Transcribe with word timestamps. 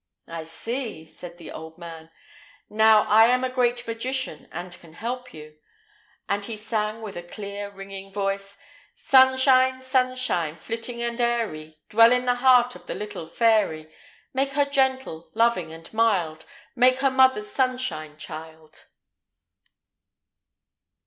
"I 0.25 0.45
see!" 0.45 1.05
said 1.05 1.37
the 1.37 1.51
old 1.51 1.77
man. 1.77 2.09
"Now, 2.71 3.03
I 3.03 3.25
am 3.27 3.43
a 3.43 3.51
great 3.51 3.85
magician, 3.87 4.49
and 4.51 4.71
can 4.79 4.93
help 4.93 5.31
you;" 5.31 5.59
and 6.27 6.43
he 6.43 6.57
sang, 6.57 7.03
with 7.03 7.15
a 7.15 7.21
clear, 7.21 7.69
ringing 7.69 8.11
voice: 8.11 8.57
"Sunshine, 8.95 9.79
sunshine, 9.79 10.57
flitting 10.57 11.03
and 11.03 11.21
airy, 11.21 11.81
Dwell 11.87 12.11
in 12.11 12.25
the 12.25 12.33
heart 12.41 12.73
of 12.75 12.87
the 12.87 12.95
little 12.95 13.27
fairy; 13.27 13.93
Make 14.33 14.53
her 14.53 14.65
gentle, 14.65 15.29
loving, 15.35 15.71
and 15.71 15.93
mild, 15.93 16.45
Make 16.75 16.97
her 17.01 17.11
the 17.11 17.15
mother's 17.17 17.51
sunshine 17.51 18.17
child." 18.17 18.85